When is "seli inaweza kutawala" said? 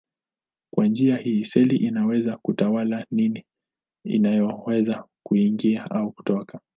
1.45-3.05